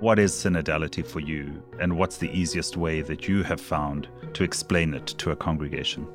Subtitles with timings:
[0.00, 4.44] what is synodality for you, and what's the easiest way that you have found to
[4.44, 6.06] explain it to a congregation?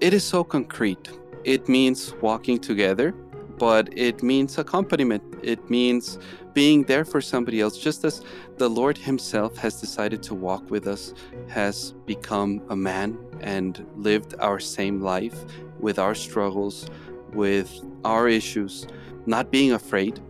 [0.00, 1.08] It is so concrete.
[1.44, 3.12] It means walking together,
[3.58, 5.22] but it means accompaniment.
[5.42, 6.18] It means
[6.52, 8.22] being there for somebody else, just as
[8.56, 11.14] the Lord Himself has decided to walk with us,
[11.48, 15.44] has become a man and lived our same life
[15.78, 16.90] with our struggles,
[17.32, 18.86] with our issues,
[19.26, 20.20] not being afraid.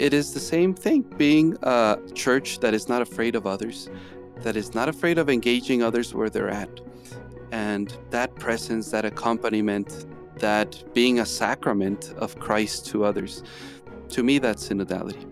[0.00, 3.90] It is the same thing being a church that is not afraid of others,
[4.36, 6.70] that is not afraid of engaging others where they're at.
[7.52, 13.42] And that presence, that accompaniment, that being a sacrament of Christ to others,
[14.08, 15.26] to me, that's synodality.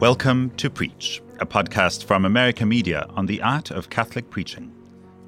[0.00, 4.72] Welcome to Preach, a podcast from America Media on the art of Catholic preaching.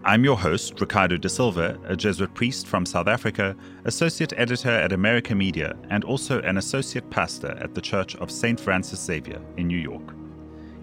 [0.05, 4.93] I'm your host, Ricardo da Silva, a Jesuit priest from South Africa, associate editor at
[4.93, 8.61] America Media, and also an associate pastor at the Church of St.
[8.61, 10.15] Francis Xavier in New York.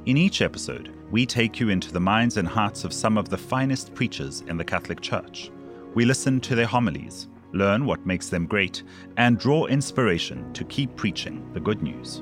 [0.05, 3.37] In each episode, we take you into the minds and hearts of some of the
[3.37, 5.49] finest preachers in the Catholic Church.
[5.93, 8.83] We listen to their homilies, learn what makes them great,
[9.15, 12.21] and draw inspiration to keep preaching the good news.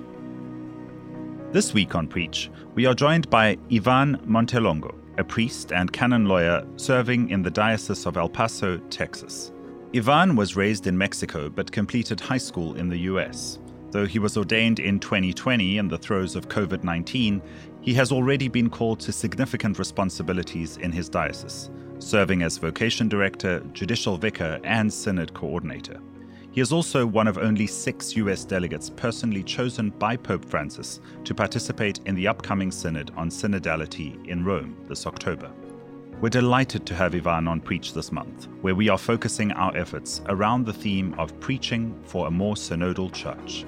[1.52, 6.66] This week on Preach, we are joined by Ivan Montelongo, a priest and canon lawyer
[6.76, 9.52] serving in the Diocese of El Paso, Texas.
[9.96, 13.60] Ivan was raised in Mexico but completed high school in the US.
[13.92, 17.42] Though he was ordained in 2020 in the throes of COVID 19,
[17.82, 23.60] he has already been called to significant responsibilities in his diocese, serving as vocation director,
[23.74, 26.00] judicial vicar, and synod coordinator.
[26.54, 31.34] He is also one of only six US delegates personally chosen by Pope Francis to
[31.34, 35.52] participate in the upcoming synod on synodality in Rome this October.
[36.22, 40.22] We're delighted to have Ivan on Preach this month, where we are focusing our efforts
[40.28, 43.66] around the theme of preaching for a more synodal church.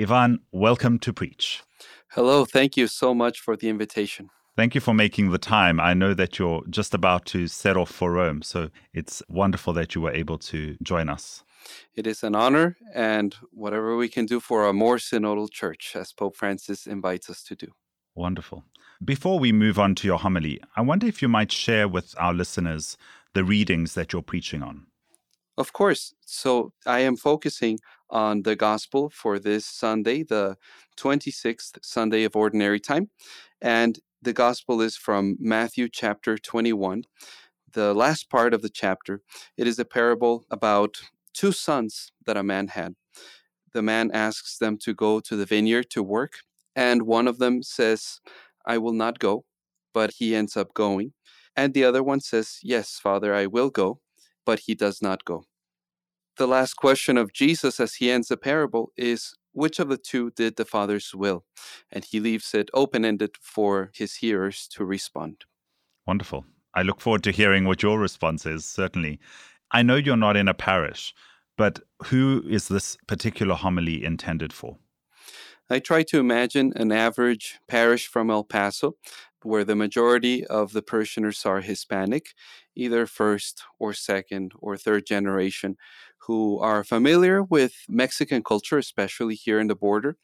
[0.00, 1.64] Ivan, welcome to Preach.
[2.12, 4.30] Hello, thank you so much for the invitation.
[4.56, 5.78] Thank you for making the time.
[5.78, 9.94] I know that you're just about to set off for Rome, so it's wonderful that
[9.94, 11.44] you were able to join us.
[11.94, 16.14] It is an honor, and whatever we can do for a more synodal church, as
[16.14, 17.66] Pope Francis invites us to do.
[18.14, 18.64] Wonderful.
[19.04, 22.32] Before we move on to your homily, I wonder if you might share with our
[22.32, 22.96] listeners
[23.34, 24.86] the readings that you're preaching on.
[25.58, 26.14] Of course.
[26.24, 27.78] So I am focusing
[28.08, 30.56] on the gospel for this Sunday, the
[30.96, 33.10] 26th Sunday of Ordinary Time.
[33.60, 37.04] And the gospel is from Matthew chapter 21,
[37.72, 39.22] the last part of the chapter.
[39.56, 40.96] It is a parable about
[41.32, 42.96] two sons that a man had.
[43.72, 46.40] The man asks them to go to the vineyard to work,
[46.74, 48.20] and one of them says,
[48.66, 49.44] I will not go,
[49.94, 51.12] but he ends up going.
[51.54, 54.00] And the other one says, Yes, Father, I will go,
[54.44, 55.44] but he does not go.
[56.36, 60.30] The last question of Jesus as he ends the parable is which of the two
[60.32, 61.44] did the Father's will?
[61.90, 65.44] And he leaves it open ended for his hearers to respond.
[66.06, 66.44] Wonderful.
[66.74, 69.18] I look forward to hearing what your response is, certainly.
[69.70, 71.14] I know you're not in a parish,
[71.56, 74.76] but who is this particular homily intended for?
[75.70, 78.96] I try to imagine an average parish from El Paso
[79.42, 82.34] where the majority of the parishioners are Hispanic,
[82.74, 85.76] either first or second or third generation,
[86.26, 90.16] who are familiar with Mexican culture, especially here in the border,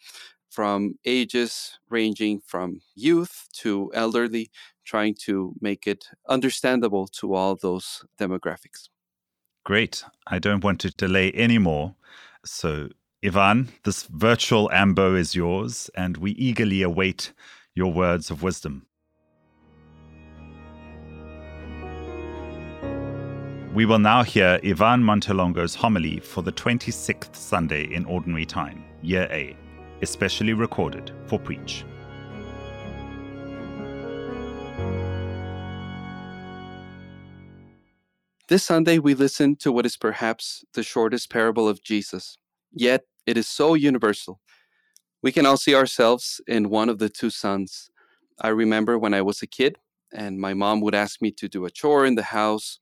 [0.51, 4.51] from ages ranging from youth to elderly,
[4.85, 8.89] trying to make it understandable to all those demographics.
[9.65, 10.05] Great.
[10.27, 11.95] I don't want to delay anymore.
[12.45, 12.89] So,
[13.25, 17.33] Ivan, this virtual ambo is yours, and we eagerly await
[17.75, 18.87] your words of wisdom.
[23.75, 29.27] We will now hear Ivan Montelongo's homily for the 26th Sunday in Ordinary Time, Year
[29.31, 29.57] A,
[30.03, 31.83] especially recorded for Preach.
[38.49, 42.37] This Sunday, we listen to what is perhaps the shortest parable of Jesus,
[42.75, 44.39] yet it is so universal.
[45.23, 47.91] We can all see ourselves in one of the two sons.
[48.39, 49.79] I remember when I was a kid
[50.13, 52.81] and my mom would ask me to do a chore in the house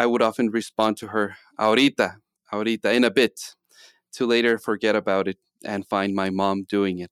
[0.00, 2.14] I would often respond to her, ahorita,
[2.50, 3.38] ahorita, in a bit,
[4.14, 7.10] to later forget about it and find my mom doing it.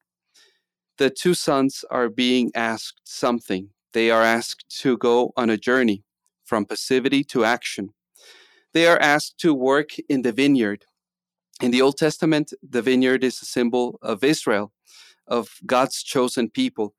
[0.97, 3.69] The two sons are being asked something.
[3.93, 6.03] They are asked to go on a journey
[6.47, 7.91] from passivity to action.
[8.73, 10.87] They are asked to work in the vineyard.
[11.61, 14.73] In the Old Testament, the vineyard is a symbol of Israel,
[15.27, 16.95] of God's chosen people.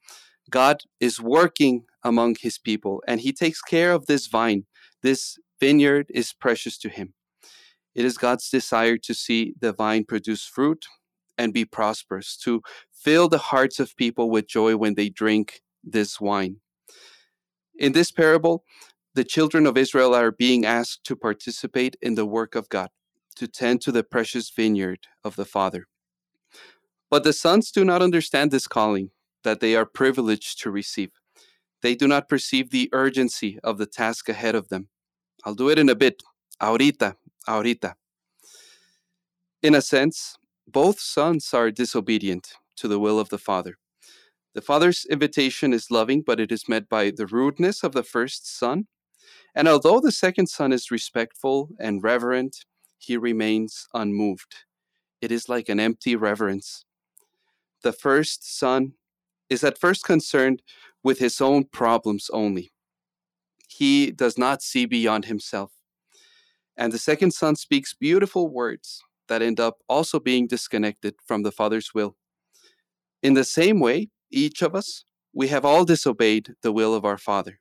[0.51, 4.65] God is working among his people, and he takes care of this vine.
[5.01, 7.13] This vineyard is precious to him.
[7.95, 10.85] It is God's desire to see the vine produce fruit
[11.37, 12.61] and be prosperous, to
[12.91, 16.57] fill the hearts of people with joy when they drink this wine.
[17.77, 18.63] In this parable,
[19.15, 22.89] the children of Israel are being asked to participate in the work of God,
[23.37, 25.87] to tend to the precious vineyard of the Father.
[27.09, 29.11] But the sons do not understand this calling
[29.43, 31.11] that they are privileged to receive.
[31.81, 34.89] They do not perceive the urgency of the task ahead of them.
[35.45, 36.21] I'll do it in a bit.
[36.61, 37.15] Ahorita,
[37.47, 37.95] ahorita.
[39.61, 40.37] In a sense,
[40.67, 43.77] both sons are disobedient to the will of the Father.
[44.53, 48.57] The Father's invitation is loving, but it is met by the rudeness of the first
[48.57, 48.87] son.
[49.55, 52.65] And although the second son is respectful and reverent,
[52.97, 54.55] he remains unmoved.
[55.21, 56.85] It is like an empty reverence.
[57.83, 58.93] The first son
[59.49, 60.61] is at first concerned
[61.03, 62.71] with his own problems only.
[63.69, 65.71] He does not see beyond himself.
[66.75, 71.51] And the second son speaks beautiful words that end up also being disconnected from the
[71.51, 72.17] Father's will.
[73.21, 77.17] In the same way, each of us, we have all disobeyed the will of our
[77.17, 77.59] Father.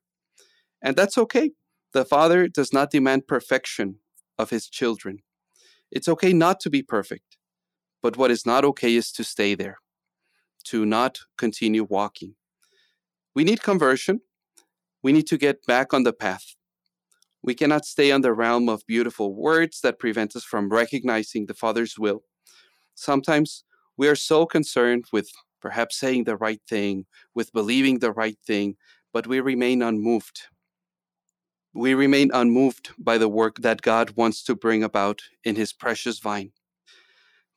[0.80, 1.50] And that's okay.
[1.92, 3.96] The Father does not demand perfection
[4.38, 5.18] of his children.
[5.90, 7.36] It's okay not to be perfect,
[8.02, 9.78] but what is not okay is to stay there,
[10.64, 12.36] to not continue walking.
[13.34, 14.20] We need conversion.
[15.02, 16.54] We need to get back on the path.
[17.42, 21.54] We cannot stay on the realm of beautiful words that prevent us from recognizing the
[21.54, 22.22] Father's will.
[22.94, 23.64] Sometimes
[23.96, 25.30] we are so concerned with
[25.60, 28.76] perhaps saying the right thing, with believing the right thing,
[29.12, 30.42] but we remain unmoved.
[31.74, 36.18] We remain unmoved by the work that God wants to bring about in His precious
[36.18, 36.52] vine.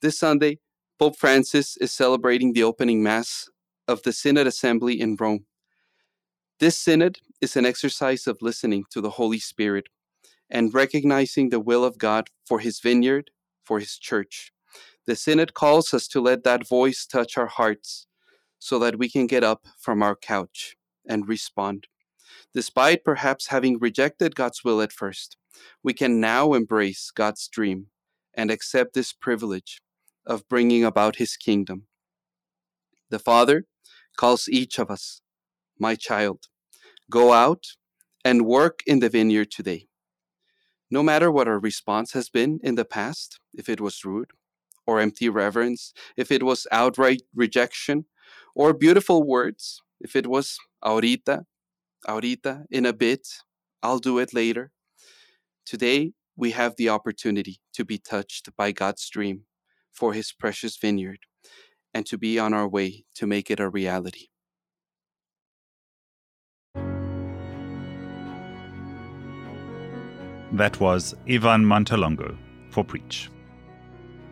[0.02, 0.60] This Sunday,
[1.00, 3.50] Pope Francis is celebrating the opening Mass
[3.88, 5.46] of the Synod Assembly in Rome.
[6.60, 9.88] This Synod is an exercise of listening to the Holy Spirit
[10.50, 13.32] and recognizing the will of God for His vineyard,
[13.64, 14.52] for His church.
[15.08, 18.06] The Synod calls us to let that voice touch our hearts
[18.60, 20.76] so that we can get up from our couch
[21.08, 21.88] and respond.
[22.54, 25.38] Despite perhaps having rejected God's will at first,
[25.84, 27.88] we can now embrace God's dream
[28.34, 29.82] and accept this privilege
[30.26, 31.88] of bringing about His kingdom.
[33.10, 33.66] The Father
[34.16, 35.22] calls each of us,
[35.80, 36.48] my child,
[37.12, 37.64] go out
[38.26, 39.88] and work in the vineyard today.
[40.90, 44.32] No matter what our response has been in the past, if it was rude,
[44.88, 48.06] or empty reverence, if it was outright rejection,
[48.56, 51.46] or beautiful words, if it was ahorita,
[52.08, 53.28] ahorita, in a bit,
[53.84, 54.72] I'll do it later.
[55.66, 59.44] Today, we have the opportunity to be touched by God's dream
[59.92, 61.20] for His precious vineyard
[61.94, 64.31] and to be on our way to make it a reality.
[70.54, 72.38] That was Ivan Montelongo
[72.72, 73.30] for Preach.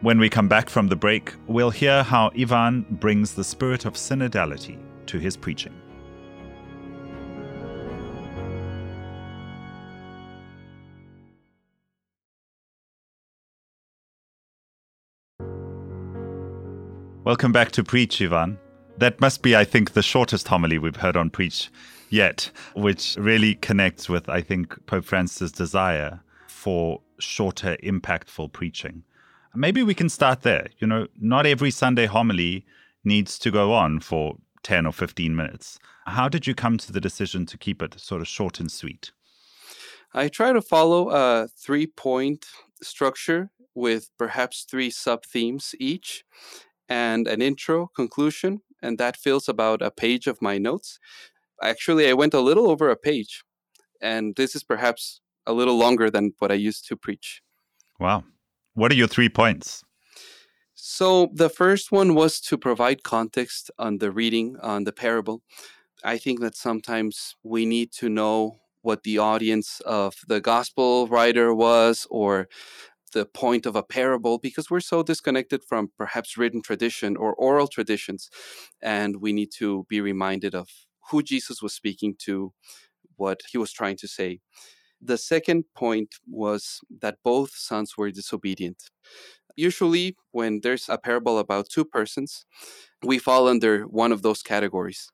[0.01, 3.93] When we come back from the break, we'll hear how Ivan brings the spirit of
[3.93, 5.73] synodality to his preaching.
[17.23, 18.57] Welcome back to Preach, Ivan.
[18.97, 21.69] That must be, I think, the shortest homily we've heard on Preach
[22.09, 29.03] yet, which really connects with, I think, Pope Francis' desire for shorter, impactful preaching.
[29.55, 30.67] Maybe we can start there.
[30.79, 32.65] You know, not every Sunday homily
[33.03, 35.79] needs to go on for 10 or 15 minutes.
[36.05, 39.11] How did you come to the decision to keep it sort of short and sweet?
[40.13, 42.47] I try to follow a three point
[42.81, 46.23] structure with perhaps three sub themes each
[46.87, 50.99] and an intro, conclusion, and that fills about a page of my notes.
[51.61, 53.43] Actually, I went a little over a page,
[54.01, 57.41] and this is perhaps a little longer than what I used to preach.
[57.99, 58.23] Wow.
[58.73, 59.83] What are your three points?
[60.73, 65.41] So, the first one was to provide context on the reading, on the parable.
[66.03, 71.53] I think that sometimes we need to know what the audience of the gospel writer
[71.53, 72.47] was or
[73.11, 77.67] the point of a parable because we're so disconnected from perhaps written tradition or oral
[77.67, 78.29] traditions.
[78.81, 80.69] And we need to be reminded of
[81.09, 82.53] who Jesus was speaking to,
[83.15, 84.39] what he was trying to say.
[85.01, 88.89] The second point was that both sons were disobedient.
[89.55, 92.45] Usually, when there's a parable about two persons,
[93.03, 95.09] we fall under one of those categories.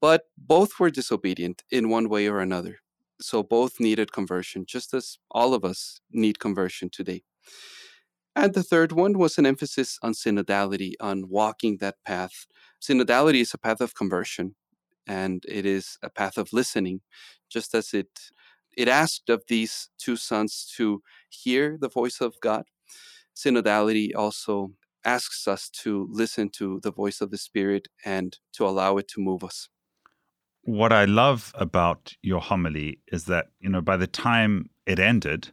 [0.00, 2.78] But both were disobedient in one way or another.
[3.20, 7.22] So both needed conversion, just as all of us need conversion today.
[8.36, 12.46] And the third one was an emphasis on synodality, on walking that path.
[12.80, 14.54] Synodality is a path of conversion.
[15.08, 17.00] And it is a path of listening,
[17.50, 18.30] just as it
[18.76, 22.64] it asked of these two sons to hear the voice of God.
[23.34, 24.72] Synodality also
[25.04, 29.20] asks us to listen to the voice of the Spirit and to allow it to
[29.20, 29.68] move us.
[30.62, 35.50] What I love about your homily is that, you know, by the time it ended,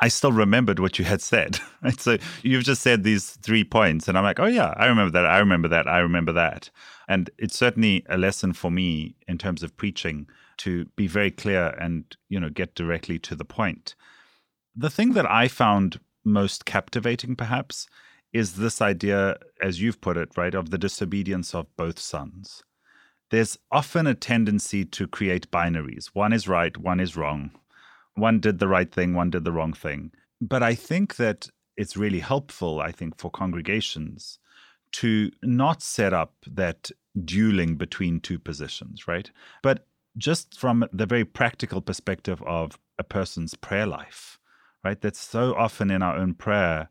[0.00, 1.58] I still remembered what you had said.
[1.82, 2.00] Right?
[2.00, 5.26] So you've just said these three points, and I'm like, oh, yeah, I remember that.
[5.26, 5.86] I remember that.
[5.86, 6.70] I remember that.
[7.08, 10.26] And it's certainly a lesson for me in terms of preaching
[10.58, 13.94] to be very clear and, you know, get directly to the point.
[14.74, 17.86] The thing that I found most captivating, perhaps,
[18.32, 22.62] is this idea, as you've put it, right, of the disobedience of both sons.
[23.30, 26.06] There's often a tendency to create binaries.
[26.14, 27.50] One is right, one is wrong
[28.14, 30.12] one did the right thing, one did the wrong thing.
[30.40, 34.38] But I think that it's really helpful, I think, for congregations
[34.92, 36.90] to not set up that
[37.24, 39.30] dueling between two positions, right?
[39.62, 44.38] But just from the very practical perspective of a person's prayer life,
[44.84, 45.00] right?
[45.00, 46.88] That's so often in our own prayer,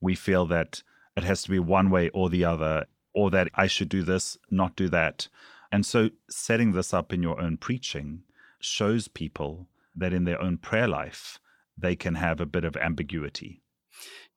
[0.00, 0.82] we feel that
[1.16, 4.36] it has to be one way or the other, or that I should do this,
[4.50, 5.28] not do that.
[5.70, 8.24] And so setting this up in your own preaching
[8.58, 11.38] shows people that in their own prayer life,
[11.76, 13.62] they can have a bit of ambiguity.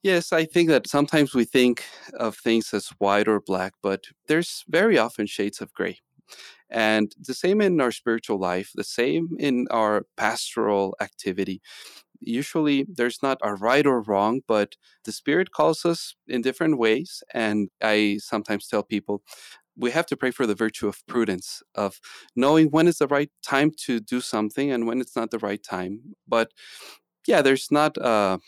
[0.04, 1.84] Yes, I think that sometimes we think
[2.14, 6.00] of things as white or black, but there's very often shades of gray.
[6.70, 11.62] And the same in our spiritual life, the same in our pastoral activity.
[12.20, 17.24] Usually there's not a right or wrong, but the Spirit calls us in different ways.
[17.34, 19.24] And I sometimes tell people,
[19.78, 22.00] we have to pray for the virtue of prudence, of
[22.36, 25.64] knowing when is the right time to do something and when it's not the right
[25.64, 26.16] time.
[26.28, 26.52] But
[27.28, 28.40] yeah, there's not uh,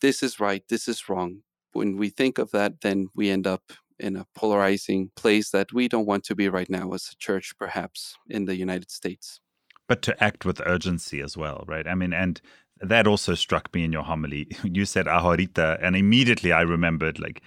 [0.00, 1.42] this is right, this is wrong.
[1.72, 5.88] When we think of that, then we end up in a polarizing place that we
[5.88, 9.40] don't want to be right now as a church, perhaps in the United States.
[9.86, 11.86] But to act with urgency as well, right?
[11.86, 12.40] I mean, and
[12.80, 14.48] that also struck me in your homily.
[14.64, 17.42] You said ahorita, and immediately I remembered like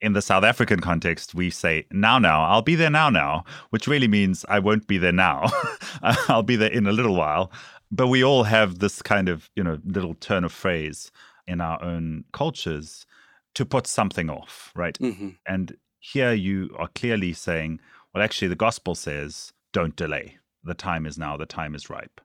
[0.00, 3.86] in the South African context, we say now, now, I'll be there now, now, which
[3.86, 5.50] really means I won't be there now.
[6.28, 7.50] I'll be there in a little while.
[7.90, 11.10] But we all have this kind of, you know, little turn of phrase
[11.46, 13.06] in our own cultures
[13.54, 14.98] to put something off, right?
[14.98, 15.30] Mm-hmm.
[15.46, 17.80] And here you are clearly saying,
[18.12, 20.38] well, actually, the gospel says, don't delay.
[20.64, 22.20] The time is now, the time is ripe.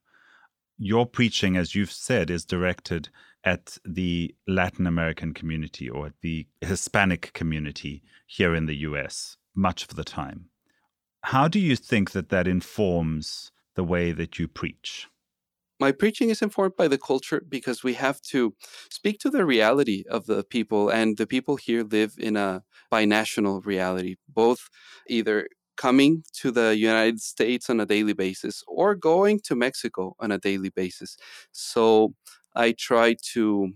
[0.78, 3.10] Your preaching, as you've said, is directed
[3.44, 9.84] at the Latin American community or at the Hispanic community here in the US much
[9.84, 10.46] of the time.
[11.24, 15.08] How do you think that that informs the way that you preach?
[15.80, 18.54] My preaching is informed by the culture because we have to
[18.92, 23.66] speak to the reality of the people, and the people here live in a binational
[23.66, 24.70] reality, both
[25.08, 30.32] either coming to the United States on a daily basis or going to Mexico on
[30.32, 31.18] a daily basis.
[31.52, 32.14] So
[32.56, 33.72] I try to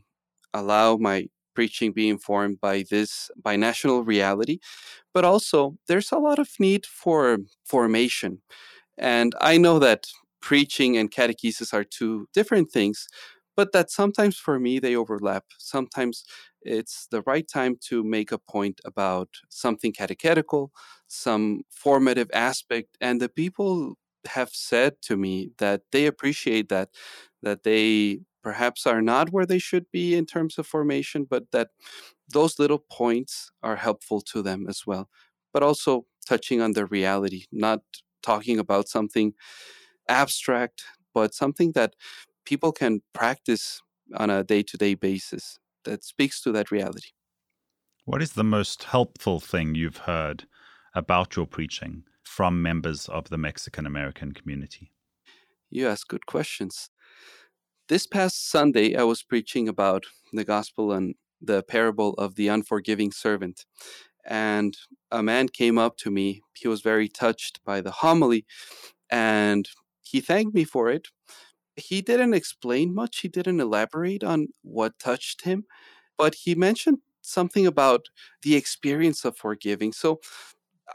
[0.53, 4.59] allow my preaching be informed by this binational reality
[5.13, 8.41] but also there's a lot of need for formation.
[8.97, 10.07] And i know that
[10.41, 13.07] preaching and catechesis are two different things
[13.57, 15.45] but that sometimes for me they overlap.
[15.59, 16.25] Sometimes
[16.63, 20.71] it's the right time to make a point about something catechetical
[21.07, 23.95] some formative aspect and the people
[24.27, 26.89] have said to me that they appreciate that
[27.43, 31.69] that they perhaps are not where they should be in terms of formation, but that
[32.31, 35.09] those little points are helpful to them as well.
[35.51, 37.79] But also touching on the reality, not
[38.21, 39.33] talking about something
[40.07, 41.95] abstract, but something that
[42.45, 43.81] people can practice
[44.15, 47.09] on a day to day basis that speaks to that reality.
[48.03, 50.45] What is the most helpful thing you've heard
[50.93, 54.91] about your preaching from members of the Mexican American community?
[55.71, 56.91] You ask good questions.
[57.87, 63.11] This past Sunday, I was preaching about the gospel and the parable of the unforgiving
[63.11, 63.65] servant.
[64.25, 64.75] And
[65.11, 66.41] a man came up to me.
[66.55, 68.45] He was very touched by the homily
[69.11, 69.69] and
[70.01, 71.09] he thanked me for it.
[71.75, 75.65] He didn't explain much, he didn't elaborate on what touched him,
[76.17, 78.07] but he mentioned something about
[78.41, 79.93] the experience of forgiving.
[79.93, 80.21] So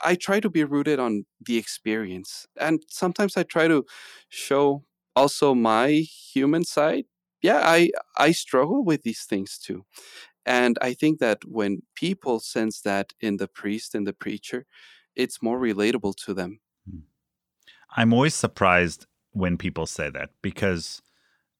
[0.04, 2.46] I try to be rooted on the experience.
[2.58, 3.84] And sometimes I try to
[4.28, 4.84] show
[5.20, 5.88] also my
[6.32, 7.04] human side
[7.42, 9.84] yeah i i struggle with these things too.
[10.46, 14.60] And i think that when people sense that in the priest and the preacher
[15.22, 16.60] it's more relatable to them.
[16.88, 17.04] Hmm.
[17.98, 19.06] i'm always surprised
[19.42, 21.02] when people say that because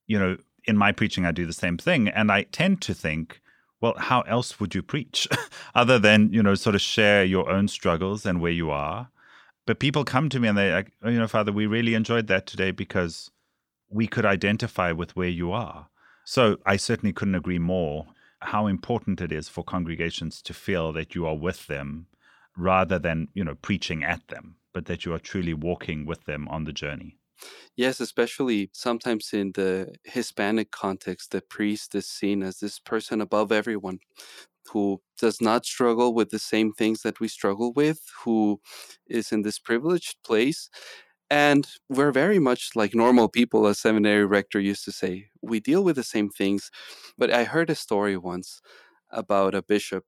[0.07, 0.33] you know
[0.65, 3.41] in my preaching i do the same thing and i tend to think
[3.81, 5.29] well how else would you preach?
[5.75, 9.09] Other than you know sort of share your own struggles and where you are.
[9.67, 12.27] But people come to me and they, like, oh, you know, Father, we really enjoyed
[12.27, 13.31] that today because
[13.91, 15.89] we could identify with where you are.
[16.25, 18.07] So I certainly couldn't agree more
[18.43, 22.07] how important it is for congregations to feel that you are with them
[22.57, 26.49] rather than, you know, preaching at them, but that you are truly walking with them
[26.49, 27.19] on the journey.
[27.77, 33.53] Yes, especially sometimes in the Hispanic context, the priest is seen as this person above
[33.53, 34.01] everyone
[34.73, 38.61] who does not struggle with the same things that we struggle with, who
[39.07, 40.71] is in this privileged place.
[41.31, 45.29] And we're very much like normal people, as seminary rector used to say.
[45.43, 46.71] We deal with the same things.
[47.17, 48.61] But I heard a story once
[49.11, 50.05] about a bishop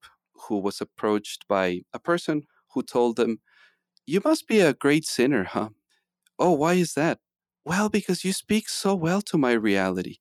[0.49, 3.41] who was approached by a person who told him,
[4.07, 5.71] You must be a great sinner, huh?
[6.39, 7.21] Oh, why is that?
[7.65, 10.19] Well, because you speak so well to my reality.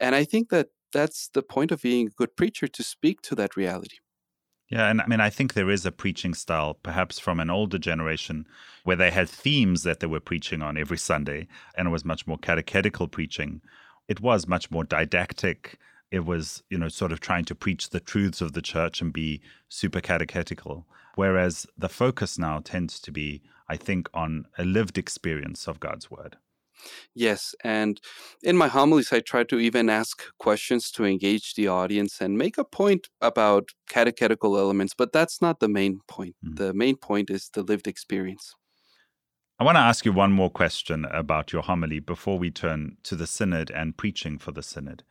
[0.00, 3.34] And I think that that's the point of being a good preacher to speak to
[3.36, 3.98] that reality.
[4.74, 7.78] Yeah, and I mean, I think there is a preaching style, perhaps from an older
[7.78, 8.44] generation,
[8.82, 12.26] where they had themes that they were preaching on every Sunday, and it was much
[12.26, 13.60] more catechetical preaching.
[14.08, 15.78] It was much more didactic.
[16.10, 19.12] It was, you know, sort of trying to preach the truths of the church and
[19.12, 20.88] be super catechetical.
[21.14, 26.10] Whereas the focus now tends to be, I think, on a lived experience of God's
[26.10, 26.36] word.
[27.14, 28.00] Yes, and
[28.42, 32.58] in my homilies, I try to even ask questions to engage the audience and make
[32.58, 36.36] a point about catechetical elements, but that's not the main point.
[36.44, 36.56] Mm.
[36.56, 38.54] The main point is the lived experience.
[39.58, 43.14] I want to ask you one more question about your homily before we turn to
[43.14, 45.04] the synod and preaching for the synod.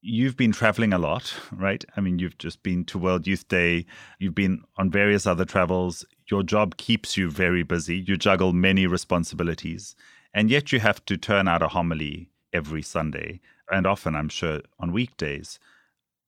[0.00, 1.84] You've been traveling a lot, right?
[1.94, 3.84] I mean, you've just been to World Youth Day,
[4.18, 6.06] you've been on various other travels.
[6.30, 7.98] Your job keeps you very busy.
[7.98, 9.94] You juggle many responsibilities.
[10.32, 14.60] And yet you have to turn out a homily every Sunday, and often, I'm sure,
[14.78, 15.58] on weekdays.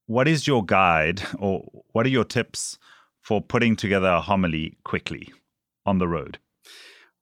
[0.06, 2.78] What is your guide, or what are your tips
[3.20, 5.32] for putting together a homily quickly
[5.86, 6.38] on the road?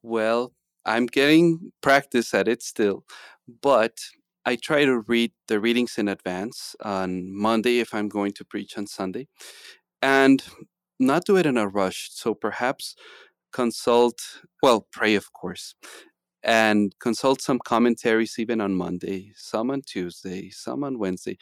[0.03, 0.53] Well,
[0.87, 3.05] I'm getting practice at it still,
[3.63, 3.99] but
[4.47, 8.79] I try to read the readings in advance on Monday if I'm going to preach
[8.79, 9.29] on Sunday,
[10.01, 10.43] and
[10.99, 12.09] not do it in a rush.
[12.13, 12.97] So perhaps
[13.53, 14.21] consult,
[14.63, 15.75] well, pray, of course,
[16.43, 21.37] and consult some commentaries even on Monday, some on Tuesday, some on Wednesday,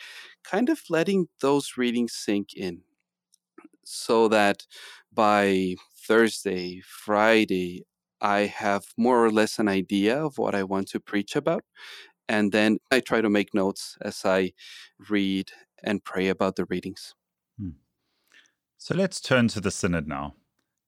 [0.44, 2.82] kind of letting those readings sink in
[3.84, 4.66] so that
[5.12, 5.74] by
[6.06, 7.84] Thursday, Friday,
[8.20, 11.64] I have more or less an idea of what I want to preach about.
[12.28, 14.52] And then I try to make notes as I
[15.08, 15.50] read
[15.82, 17.14] and pray about the readings.
[17.58, 17.70] Hmm.
[18.76, 20.34] So let's turn to the Synod now.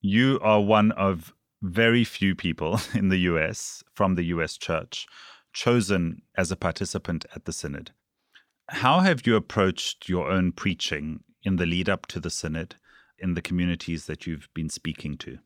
[0.02, 5.06] You are one of very few people in the US from the US church
[5.52, 7.90] chosen as a participant at the synod.
[8.68, 12.76] How have you approached your own preaching in the lead up to the synod
[13.18, 15.38] in the communities that you've been speaking to?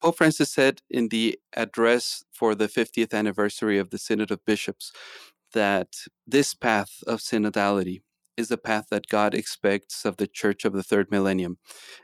[0.00, 4.92] Pope Francis said in the address for the 50th anniversary of the Synod of Bishops
[5.52, 5.88] that
[6.26, 8.00] this path of synodality
[8.40, 11.58] is the path that God expects of the church of the third millennium.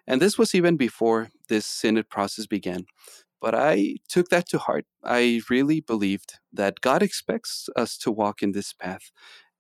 [0.07, 2.85] And this was even before this synod process began.
[3.41, 4.87] But I took that to heart.
[5.05, 9.11] I really believed that God expects us to walk in this path.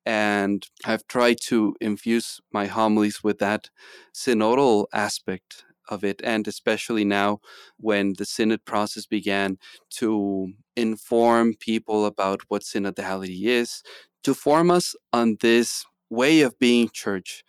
[0.05, 3.71] And I've tried to infuse my homilies with that
[4.15, 7.41] synodal aspect of it, and especially now
[7.77, 9.59] when the synod process began
[9.91, 13.83] to inform people about what synodality is,
[14.25, 17.45] to form us on this way of being church.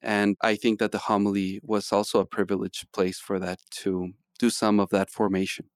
[0.00, 4.50] And I think that the homily was also a privileged place for that to do
[4.50, 5.66] some of that formation.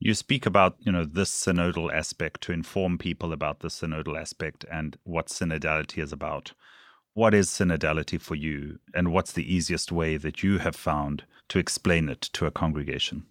[0.00, 4.64] You speak about, you know, this synodal aspect to inform people about the synodal aspect
[4.72, 6.52] and what synodality is about.
[7.12, 11.58] What is synodality for you, and what's the easiest way that you have found to
[11.58, 13.26] explain it to a congregation?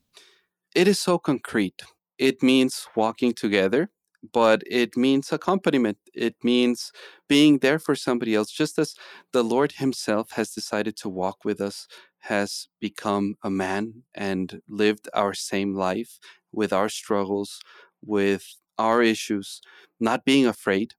[0.75, 1.81] It is so concrete.
[2.17, 3.89] It means walking together
[4.33, 5.97] but it means accompaniment.
[6.13, 6.91] It means
[7.27, 8.95] being there for somebody else, just as
[9.31, 11.87] the Lord Himself has decided to walk with us,
[12.19, 16.19] has become a man and lived our same life
[16.51, 17.61] with our struggles,
[18.01, 19.61] with our issues,
[19.99, 20.95] not being afraid.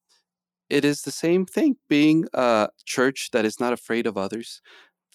[0.68, 4.62] It is the same thing being a church that is not afraid of others,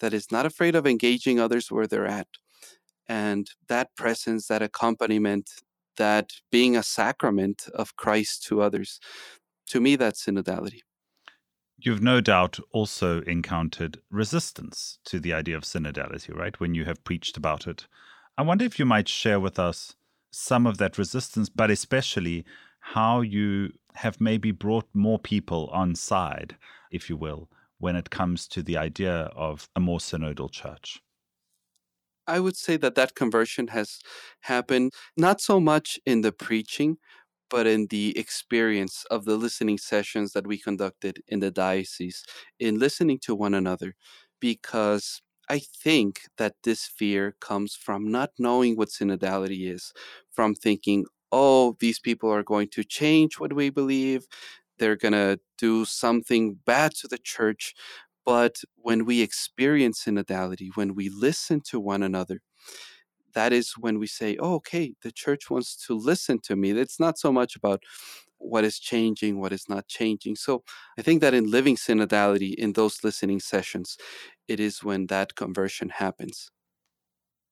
[0.00, 2.28] that is not afraid of engaging others where they're at.
[3.08, 5.50] And that presence, that accompaniment,
[5.96, 9.00] that being a sacrament of Christ to others.
[9.68, 10.80] To me, that's synodality.
[11.78, 16.58] You've no doubt also encountered resistance to the idea of synodality, right?
[16.58, 17.86] When you have preached about it.
[18.38, 19.94] I wonder if you might share with us
[20.30, 22.44] some of that resistance, but especially
[22.80, 26.56] how you have maybe brought more people on side,
[26.90, 31.02] if you will, when it comes to the idea of a more synodal church.
[32.26, 34.00] I would say that that conversion has
[34.40, 36.98] happened not so much in the preaching,
[37.50, 42.24] but in the experience of the listening sessions that we conducted in the diocese,
[42.58, 43.94] in listening to one another,
[44.40, 49.92] because I think that this fear comes from not knowing what synodality is,
[50.32, 54.26] from thinking, oh, these people are going to change what we believe,
[54.78, 57.74] they're going to do something bad to the church.
[58.26, 62.40] But when we experience synodality, when we listen to one another,
[63.34, 66.72] that is when we say, oh, okay, the church wants to listen to me.
[66.72, 67.84] It's not so much about
[68.38, 70.36] what is changing, what is not changing.
[70.36, 70.64] So
[70.98, 73.96] I think that in living synodality, in those listening sessions,
[74.48, 76.50] it is when that conversion happens.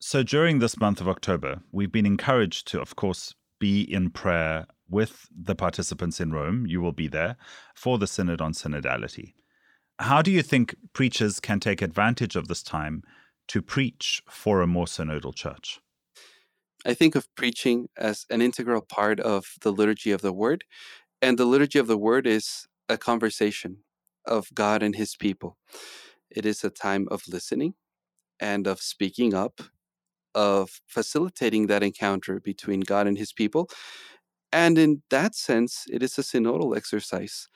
[0.00, 4.66] So during this month of October, we've been encouraged to, of course, be in prayer
[4.90, 6.66] with the participants in Rome.
[6.66, 7.36] You will be there
[7.74, 9.32] for the Synod on Synodality.
[9.98, 13.02] How do you think preachers can take advantage of this time
[13.48, 15.80] to preach for a more synodal church?
[16.84, 20.64] I think of preaching as an integral part of the liturgy of the word.
[21.22, 23.78] And the liturgy of the word is a conversation
[24.26, 25.56] of God and his people.
[26.28, 27.74] It is a time of listening
[28.40, 29.62] and of speaking up,
[30.34, 33.70] of facilitating that encounter between God and his people.
[34.52, 37.48] And in that sense, it is a synodal exercise.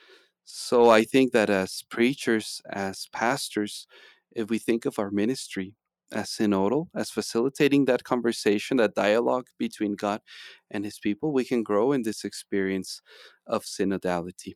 [0.50, 3.86] So I think that as preachers, as pastors,
[4.34, 5.74] if we think of our ministry
[6.10, 10.22] as synodal, as facilitating that conversation, that dialogue between God
[10.70, 13.02] and his people, we can grow in this experience
[13.46, 14.54] of synodality.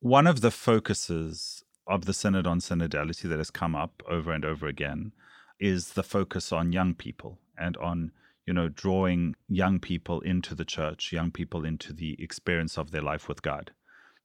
[0.00, 4.44] One of the focuses of the Synod on Synodality that has come up over and
[4.44, 5.12] over again
[5.60, 8.10] is the focus on young people and on
[8.46, 13.02] you know drawing young people into the church young people into the experience of their
[13.02, 13.70] life with god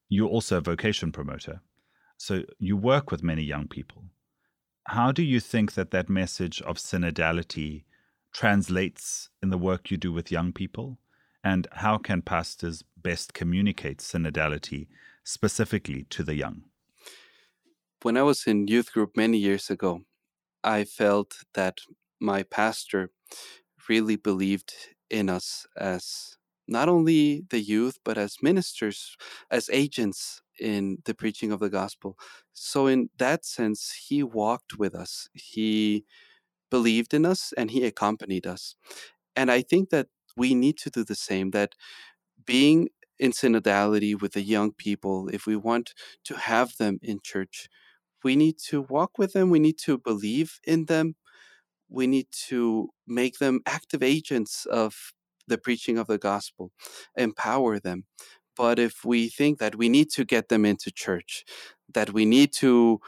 [0.10, 1.62] you're also a vocation promoter.
[2.18, 4.06] So you work with many young people.
[4.88, 7.84] How do you think that that message of synodality
[8.32, 10.98] translates in the work you do with young people?
[11.44, 14.88] And how can pastors best communicate synodality
[15.24, 16.64] specifically to the young?
[18.02, 20.02] When I was in youth group many years ago,
[20.64, 21.80] I felt that
[22.20, 23.12] my pastor
[23.90, 24.74] really believed
[25.10, 26.37] in us as
[26.68, 29.16] not only the youth, but as ministers,
[29.52, 32.18] as agents in the preaching of the gospel.
[32.54, 35.30] So, in that sense, he walked with us.
[35.34, 36.06] He
[36.70, 38.76] believed in us and he accompanied us.
[39.36, 41.74] And I think that we need to do the same, that
[42.46, 45.94] being in synodality with the young people, if we want
[46.26, 47.70] to have them in church,
[48.24, 49.50] we need to walk with them.
[49.50, 51.16] We need to believe in them.
[51.90, 55.14] We need to make them active agents of
[55.48, 56.72] the preaching of the gospel,
[57.16, 58.06] empower them.
[58.56, 61.46] But if we think that we need to get them into church,
[61.94, 63.00] that we need to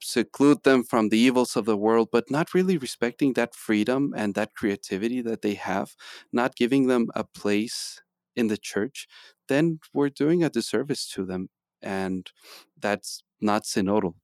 [0.00, 4.34] seclude them from the evils of the world, but not really respecting that freedom and
[4.34, 5.94] that creativity that they have,
[6.32, 8.00] not giving them a place
[8.36, 9.08] in the church,
[9.48, 11.48] then we're doing a disservice to them.
[11.82, 12.30] And
[12.78, 14.14] that's not synodal.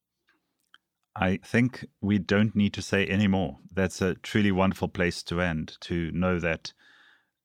[1.16, 3.58] I think we don't need to say any more.
[3.72, 6.72] That's a truly wonderful place to end, to know that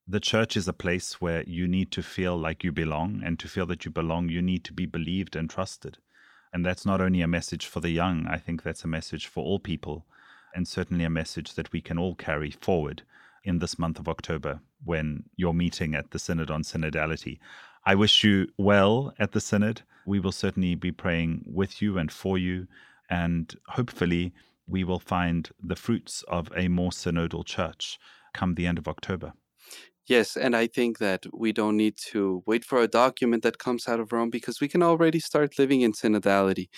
[0.09, 3.47] the church is a place where you need to feel like you belong, and to
[3.47, 5.99] feel that you belong, you need to be believed and trusted.
[6.51, 9.43] And that's not only a message for the young, I think that's a message for
[9.43, 10.05] all people,
[10.55, 13.03] and certainly a message that we can all carry forward
[13.43, 17.37] in this month of October when you're meeting at the Synod on Synodality.
[17.85, 19.83] I wish you well at the Synod.
[20.07, 22.67] We will certainly be praying with you and for you
[23.09, 24.33] and hopefully,
[24.67, 27.99] we will find the fruits of a more synodal church
[28.33, 29.33] come the end of October.
[30.09, 33.87] Yes, and I think that we don't need to wait for a document that comes
[33.87, 36.69] out of Rome because we can already start living in synodality.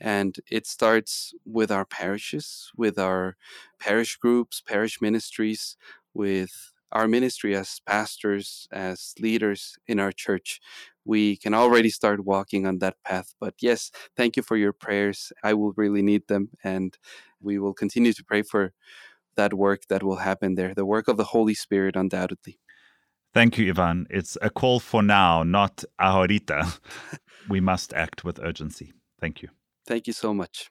[0.00, 3.36] And it starts with our parishes, with our
[3.80, 5.78] parish groups, parish ministries,
[6.14, 10.60] with our ministry as pastors, as leaders in our church
[11.06, 13.34] we can already start walking on that path.
[13.40, 15.32] But yes, thank you for your prayers.
[15.42, 16.50] I will really need them.
[16.64, 16.96] And
[17.40, 18.74] we will continue to pray for
[19.36, 22.60] that work that will happen there, the work of the Holy Spirit, undoubtedly.
[23.36, 24.06] Thank you, Ivan.
[24.08, 26.78] It's a call for now, not ahorita.
[27.50, 28.94] we must act with urgency.
[29.20, 29.50] Thank you.
[29.86, 30.70] Thank you so much.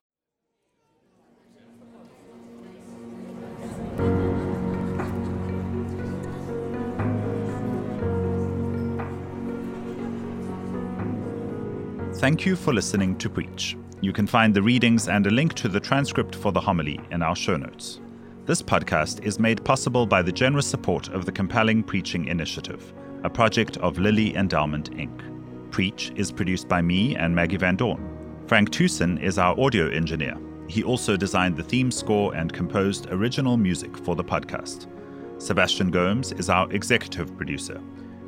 [12.15, 13.77] Thank you for listening to Preach.
[14.01, 17.21] You can find the readings and a link to the transcript for the homily in
[17.21, 17.99] our show notes.
[18.45, 23.29] This podcast is made possible by the generous support of the Compelling Preaching Initiative, a
[23.29, 25.71] project of Lilly Endowment, Inc.
[25.71, 28.07] Preach is produced by me and Maggie Van Dorn.
[28.45, 30.37] Frank Tucson is our audio engineer.
[30.67, 34.85] He also designed the theme score and composed original music for the podcast.
[35.41, 37.81] Sebastian Gomes is our executive producer.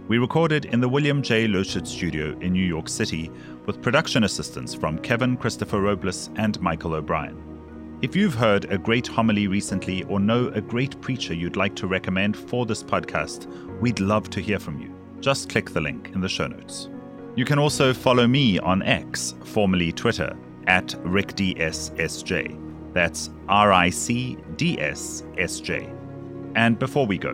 [0.08, 1.48] We recorded in the William J.
[1.48, 3.30] Loschert studio in New York City
[3.68, 7.57] with production assistance from Kevin Christopher Robles and Michael O'Brien.
[8.00, 11.88] If you've heard a great homily recently or know a great preacher you'd like to
[11.88, 13.48] recommend for this podcast,
[13.80, 14.94] we'd love to hear from you.
[15.20, 16.90] Just click the link in the show notes.
[17.36, 22.94] You can also follow me on X, formerly Twitter, at RicDSSJ.
[22.94, 25.90] That's R I C D S S J.
[26.54, 27.34] And before we go,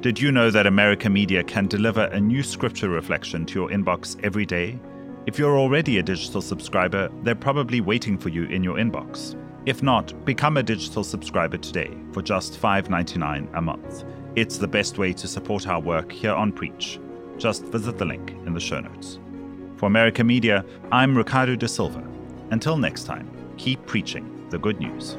[0.00, 4.16] did you know that America Media can deliver a new scripture reflection to your inbox
[4.22, 4.78] every day?
[5.26, 9.36] If you're already a digital subscriber, they're probably waiting for you in your inbox.
[9.66, 14.04] If not, become a digital subscriber today for just $5.99 a month.
[14.36, 17.00] It's the best way to support our work here on Preach.
[17.38, 19.18] Just visit the link in the show notes.
[19.76, 22.04] For America Media, I'm Ricardo da Silva.
[22.50, 25.16] Until next time, keep preaching the good news.